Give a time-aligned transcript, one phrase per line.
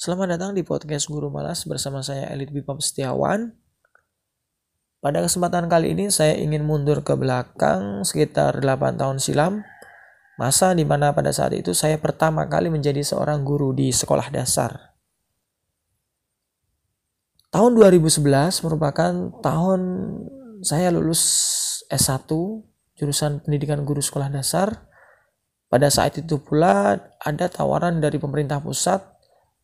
[0.00, 3.52] Selamat datang di podcast Guru Malas bersama saya Elit Bipam Setiawan.
[4.96, 9.60] Pada kesempatan kali ini saya ingin mundur ke belakang sekitar 8 tahun silam.
[10.40, 14.96] Masa di mana pada saat itu saya pertama kali menjadi seorang guru di sekolah dasar.
[17.52, 18.24] Tahun 2011
[18.64, 19.12] merupakan
[19.44, 19.80] tahun
[20.64, 21.20] saya lulus
[21.92, 22.24] S1
[22.96, 24.88] jurusan pendidikan guru sekolah dasar.
[25.68, 29.19] Pada saat itu pula ada tawaran dari pemerintah pusat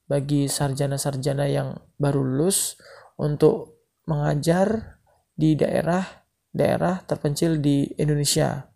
[0.07, 2.79] bagi sarjana-sarjana yang baru lulus
[3.19, 4.99] untuk mengajar
[5.35, 8.71] di daerah-daerah terpencil di Indonesia.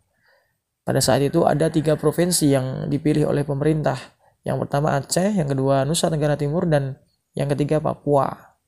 [0.82, 3.96] Pada saat itu ada tiga provinsi yang dipilih oleh pemerintah.
[4.42, 6.98] Yang pertama Aceh, yang kedua Nusa Tenggara Timur, dan
[7.38, 8.58] yang ketiga Papua.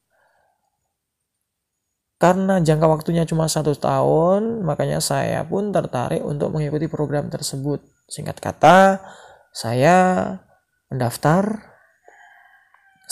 [2.23, 7.83] Karena jangka waktunya cuma satu tahun, makanya saya pun tertarik untuk mengikuti program tersebut.
[8.07, 9.03] Singkat kata,
[9.51, 10.31] saya
[10.87, 11.72] mendaftar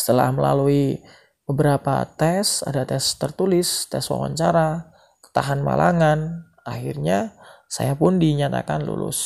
[0.01, 1.05] setelah melalui
[1.45, 4.89] beberapa tes, ada tes tertulis, tes wawancara,
[5.21, 7.37] ketahan malangan, akhirnya
[7.69, 9.21] saya pun dinyatakan lulus.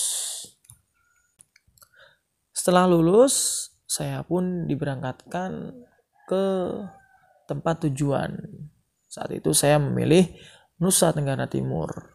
[2.50, 5.78] Setelah lulus, saya pun diberangkatkan
[6.26, 6.46] ke
[7.46, 8.34] tempat tujuan
[9.14, 10.26] saat itu saya memilih
[10.82, 12.10] Nusa Tenggara Timur.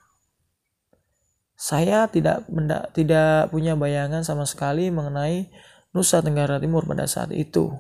[1.56, 2.44] Saya tidak
[2.92, 5.48] tidak punya bayangan sama sekali mengenai
[5.96, 7.72] Nusa Tenggara Timur pada saat itu.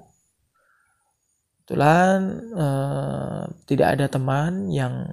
[1.69, 5.05] Kebetulan eh, tidak ada teman yang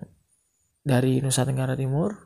[0.80, 2.16] dari Nusa Tenggara Timur.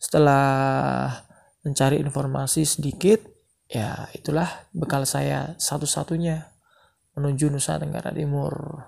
[0.00, 1.12] Setelah
[1.60, 3.20] mencari informasi sedikit,
[3.68, 6.40] ya itulah bekal saya satu-satunya
[7.20, 8.80] menuju Nusa Tenggara Timur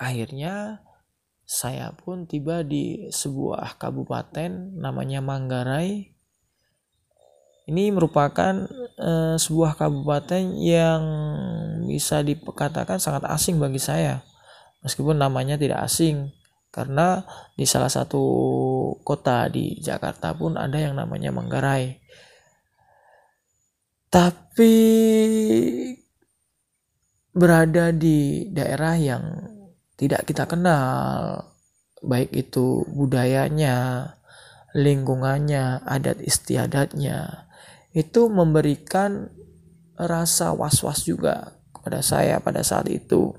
[0.00, 0.80] akhirnya
[1.44, 6.16] saya pun tiba di sebuah kabupaten namanya Manggarai.
[7.70, 8.66] Ini merupakan
[8.98, 11.02] uh, sebuah kabupaten yang
[11.86, 14.26] bisa dikatakan sangat asing bagi saya.
[14.82, 16.34] Meskipun namanya tidak asing
[16.74, 17.22] karena
[17.54, 18.22] di salah satu
[19.06, 22.02] kota di Jakarta pun ada yang namanya Manggarai.
[24.10, 24.74] Tapi
[27.30, 29.22] berada di daerah yang
[29.94, 31.38] tidak kita kenal,
[32.02, 34.10] baik itu budayanya,
[34.74, 37.49] lingkungannya, adat istiadatnya,
[37.90, 39.28] itu memberikan
[39.98, 43.34] rasa was-was juga kepada saya pada saat itu.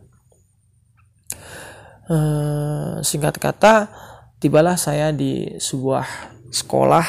[2.12, 2.18] E,
[3.02, 3.88] singkat kata,
[4.44, 6.06] tibalah saya di sebuah
[6.52, 7.08] sekolah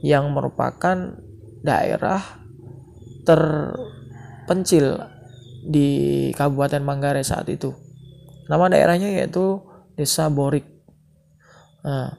[0.00, 1.18] yang merupakan
[1.60, 2.22] daerah
[3.26, 5.02] terpencil
[5.66, 7.86] di Kabupaten Manggarai saat itu
[8.46, 9.58] Nama daerahnya yaitu
[9.98, 10.66] Desa Borik.
[11.82, 12.14] Nah,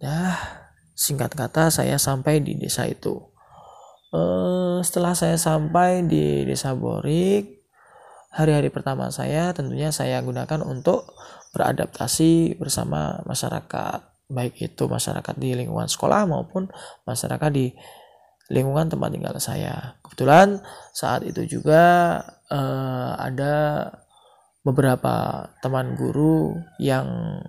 [0.00, 0.36] nah
[1.06, 3.22] singkat kata saya sampai di desa itu.
[4.10, 7.62] Uh, setelah saya sampai di Desa Borik,
[8.34, 11.14] hari-hari pertama saya tentunya saya gunakan untuk
[11.54, 14.00] beradaptasi bersama masyarakat,
[14.30, 16.70] baik itu masyarakat di lingkungan sekolah maupun
[17.06, 17.70] masyarakat di
[18.50, 19.98] lingkungan tempat tinggal saya.
[20.06, 20.62] Kebetulan
[20.94, 23.90] saat itu juga uh, ada
[24.62, 27.42] beberapa teman guru yang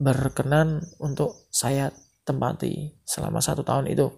[0.00, 1.92] berkenan untuk saya
[2.28, 4.08] tempati selama satu tahun itu.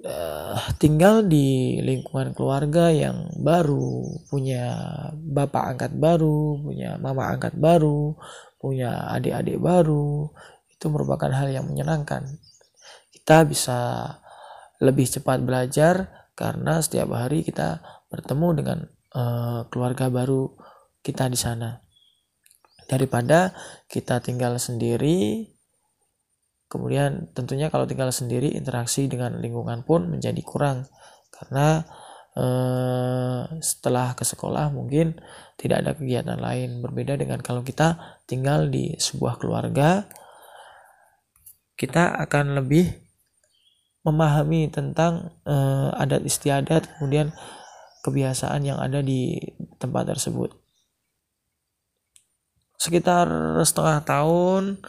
[0.00, 4.72] Uh, tinggal di lingkungan keluarga yang baru, punya
[5.12, 8.16] bapak angkat baru, punya mama angkat baru,
[8.56, 10.32] punya adik-adik baru,
[10.72, 12.40] itu merupakan hal yang menyenangkan
[13.30, 13.78] kita bisa
[14.82, 17.78] lebih cepat belajar karena setiap hari kita
[18.10, 18.78] bertemu dengan
[19.14, 20.50] uh, keluarga baru
[21.04, 21.78] kita di sana
[22.90, 23.54] daripada
[23.86, 25.46] kita tinggal sendiri
[26.70, 30.86] kemudian tentunya kalau tinggal sendiri interaksi dengan lingkungan pun menjadi kurang.
[31.34, 31.82] Karena
[32.38, 35.18] uh, setelah ke sekolah mungkin
[35.58, 36.78] tidak ada kegiatan lain.
[36.78, 40.06] Berbeda dengan kalau kita tinggal di sebuah keluarga
[41.74, 42.92] kita akan lebih
[44.06, 47.32] memahami tentang uh, adat istiadat kemudian
[48.04, 49.36] kebiasaan yang ada di
[49.80, 50.59] tempat tersebut
[52.80, 53.28] sekitar
[53.60, 54.80] setengah tahun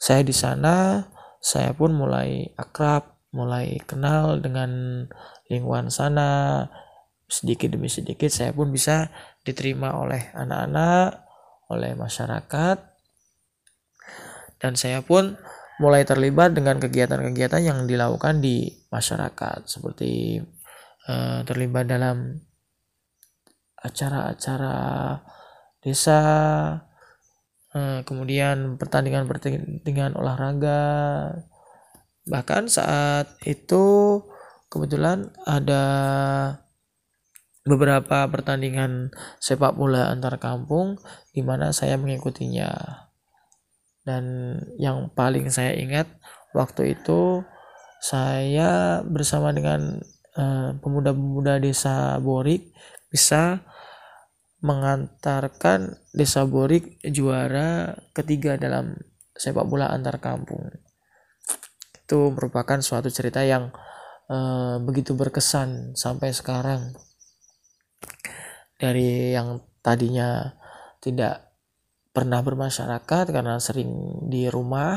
[0.00, 1.04] saya di sana
[1.44, 5.04] saya pun mulai akrab mulai kenal dengan
[5.50, 6.64] lingkungan sana.
[7.26, 9.10] Sedikit demi sedikit saya pun bisa
[9.42, 11.26] diterima oleh anak-anak
[11.68, 12.78] oleh masyarakat.
[14.62, 15.34] Dan saya pun
[15.82, 19.66] mulai terlibat dengan kegiatan-kegiatan yang dilakukan di masyarakat.
[19.66, 20.38] Seperti
[21.10, 22.38] uh, terlibat dalam
[23.84, 24.78] acara-acara
[25.84, 26.20] desa
[27.74, 30.80] uh, kemudian pertandingan-pertandingan olahraga
[32.24, 34.18] bahkan saat itu
[34.72, 35.84] kebetulan ada
[37.64, 39.08] beberapa pertandingan
[39.40, 41.00] sepak bola antar kampung
[41.32, 42.70] di mana saya mengikutinya.
[44.04, 46.04] Dan yang paling saya ingat
[46.52, 47.40] waktu itu
[48.04, 50.04] saya bersama dengan
[50.34, 52.74] pemuda pemuda-pemuda desa Borik
[53.08, 53.64] bisa
[54.64, 58.96] mengantarkan desa Borik juara ketiga dalam
[59.36, 60.72] sepak bola antar kampung.
[61.92, 63.68] Itu merupakan suatu cerita yang
[64.32, 66.96] uh, begitu berkesan sampai sekarang
[68.80, 70.56] dari yang tadinya
[70.98, 71.52] tidak
[72.14, 73.90] pernah bermasyarakat karena sering
[74.30, 74.96] di rumah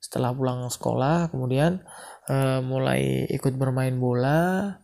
[0.00, 1.80] setelah pulang sekolah kemudian
[2.28, 4.74] e, mulai ikut bermain bola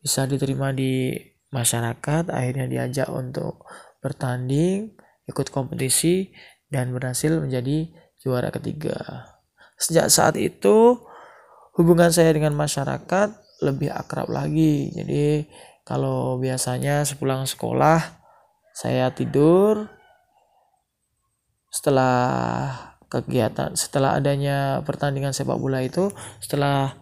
[0.00, 1.12] bisa diterima di
[1.54, 3.64] masyarakat akhirnya diajak untuk
[4.04, 4.92] bertanding
[5.28, 6.32] ikut kompetisi
[6.68, 7.88] dan berhasil menjadi
[8.20, 9.28] juara ketiga.
[9.78, 10.98] Sejak saat itu
[11.78, 14.90] hubungan saya dengan masyarakat lebih akrab lagi.
[14.92, 15.46] Jadi
[15.86, 18.00] kalau biasanya sepulang sekolah
[18.74, 19.88] saya tidur.
[21.68, 26.12] Setelah kegiatan setelah adanya pertandingan sepak bola itu
[26.44, 26.92] setelah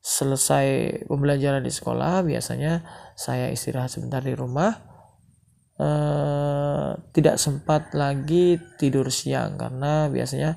[0.00, 0.66] selesai
[1.04, 2.80] pembelajaran di sekolah biasanya
[3.12, 4.72] saya istirahat sebentar di rumah.
[5.76, 5.88] E,
[7.12, 10.56] tidak sempat lagi tidur siang karena biasanya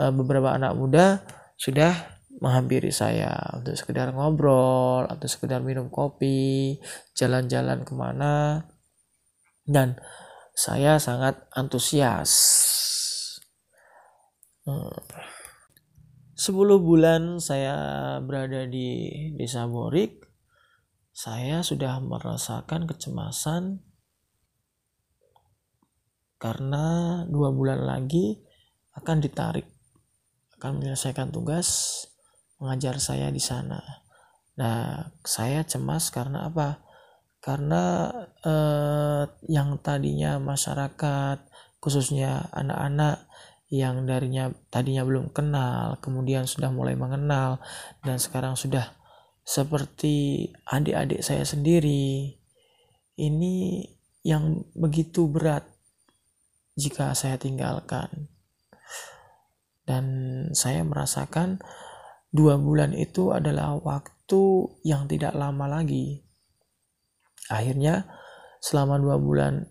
[0.00, 1.20] e, beberapa anak muda
[1.60, 1.92] sudah
[2.40, 6.80] menghampiri saya untuk sekedar ngobrol atau sekedar minum kopi
[7.12, 8.64] jalan-jalan ke mana.
[9.60, 10.00] Dan
[10.56, 12.32] saya sangat antusias.
[14.64, 14.72] E,
[16.40, 17.76] 10 bulan saya
[18.24, 20.24] berada di desa Borik,
[21.12, 23.84] saya sudah merasakan kecemasan
[26.40, 28.40] karena dua bulan lagi
[28.96, 29.68] akan ditarik,
[30.56, 32.08] akan menyelesaikan tugas
[32.56, 34.00] mengajar saya di sana.
[34.56, 36.80] Nah, saya cemas karena apa?
[37.44, 38.08] Karena
[38.40, 41.36] eh, yang tadinya masyarakat,
[41.84, 43.28] khususnya anak-anak,
[43.70, 47.62] yang darinya tadinya belum kenal, kemudian sudah mulai mengenal,
[48.02, 48.98] dan sekarang sudah
[49.46, 52.34] seperti adik-adik saya sendiri.
[53.14, 53.54] Ini
[54.26, 55.62] yang begitu berat
[56.74, 58.26] jika saya tinggalkan,
[59.86, 60.04] dan
[60.50, 61.62] saya merasakan
[62.34, 66.26] dua bulan itu adalah waktu yang tidak lama lagi.
[67.50, 68.06] Akhirnya
[68.58, 69.66] selama dua bulan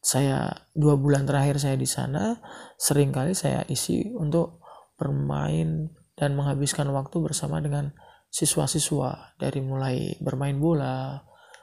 [0.00, 2.40] saya dua bulan terakhir saya di sana
[2.80, 4.64] sering kali saya isi untuk
[4.96, 7.92] bermain dan menghabiskan waktu bersama dengan
[8.32, 9.36] siswa-siswa.
[9.36, 11.20] Dari mulai bermain bola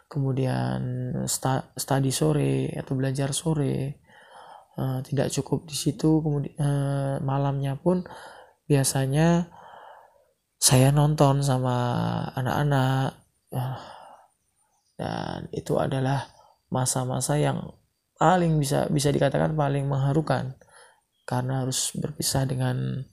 [0.08, 1.12] kemudian
[1.76, 4.00] study sore atau belajar sore
[4.80, 8.08] uh, tidak cukup di situ kemudian uh, malamnya pun
[8.70, 9.52] biasanya
[10.58, 11.78] saya nonton sama
[12.34, 13.14] anak-anak.
[13.54, 13.80] Ah,
[14.98, 16.28] dan itu adalah
[16.74, 17.78] masa-masa yang
[18.18, 20.58] paling bisa bisa dikatakan paling mengharukan
[21.30, 23.06] karena harus berpisah dengan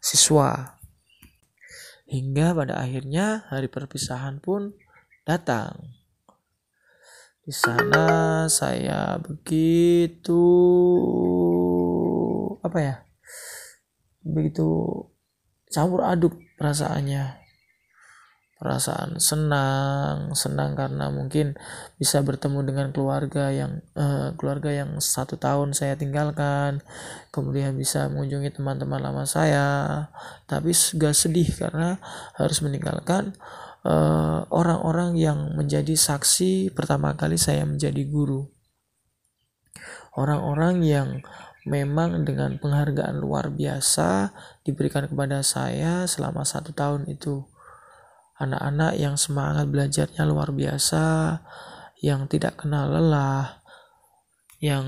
[0.00, 0.80] siswa.
[2.04, 4.76] Hingga pada akhirnya hari perpisahan pun
[5.24, 5.96] datang.
[7.44, 10.44] Di sana saya begitu
[12.64, 12.96] apa ya
[14.24, 14.64] begitu
[15.68, 17.43] campur aduk perasaannya
[18.54, 21.58] perasaan senang senang karena mungkin
[21.98, 26.80] bisa bertemu dengan keluarga yang uh, keluarga yang satu tahun saya tinggalkan
[27.34, 30.08] kemudian bisa mengunjungi teman-teman lama saya
[30.46, 31.98] tapi juga sedih karena
[32.38, 33.34] harus meninggalkan
[33.82, 38.46] eh, orang-orang yang menjadi saksi pertama kali saya menjadi guru
[40.14, 41.08] orang-orang yang
[41.64, 44.30] memang dengan penghargaan luar biasa
[44.62, 47.44] diberikan kepada saya selama satu tahun itu.
[48.34, 51.38] Anak-anak yang semangat belajarnya luar biasa,
[52.02, 53.62] yang tidak kenal lelah,
[54.58, 54.84] yang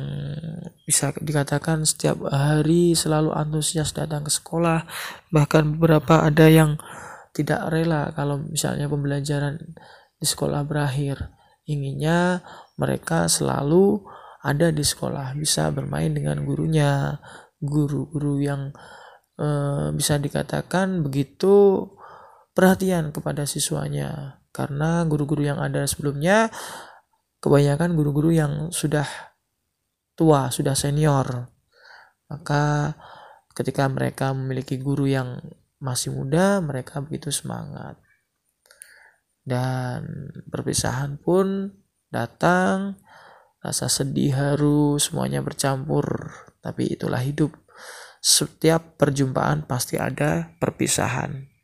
[0.88, 4.88] bisa dikatakan setiap hari selalu antusias datang ke sekolah,
[5.30, 6.80] bahkan beberapa ada yang
[7.36, 9.60] tidak rela kalau misalnya pembelajaran
[10.16, 11.36] di sekolah berakhir.
[11.68, 12.40] Inginnya
[12.80, 14.00] mereka selalu
[14.40, 17.18] ada di sekolah bisa bermain dengan gurunya
[17.58, 18.70] guru-guru yang
[19.34, 19.48] e,
[19.92, 21.84] bisa dikatakan begitu
[22.56, 26.48] perhatian kepada siswanya karena guru-guru yang ada sebelumnya
[27.44, 29.04] kebanyakan guru-guru yang sudah
[30.16, 31.52] tua sudah senior
[32.32, 32.96] maka
[33.52, 35.36] ketika mereka memiliki guru yang
[35.76, 38.00] masih muda mereka begitu semangat
[39.44, 41.76] dan perpisahan pun
[42.10, 42.98] datang
[43.66, 46.30] rasa sedih, haru, semuanya bercampur.
[46.62, 47.50] Tapi itulah hidup.
[48.22, 51.55] Setiap perjumpaan pasti ada perpisahan.